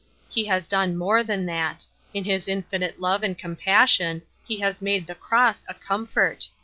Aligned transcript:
He 0.29 0.45
has 0.45 0.65
done 0.65 0.97
more 0.97 1.21
than 1.23 1.45
that. 1.45 1.85
In 2.11 2.23
his 2.23 2.47
infinite 2.47 2.99
love 2.99 3.21
and 3.21 3.37
compassion 3.37 4.23
he 4.43 4.59
has 4.61 4.81
made 4.81 5.05
the 5.05 5.13
cross 5.13 5.63
a 5.69 5.75
comfort. 5.75 6.49